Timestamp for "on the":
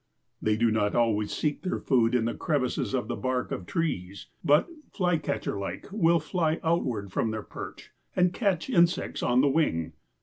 9.21-9.47